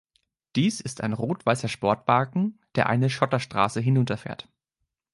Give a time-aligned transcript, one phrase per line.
[0.55, 4.49] Dies ist ein rot-weißer Sportwagen, der eine Schotterstraße hinunterfährt.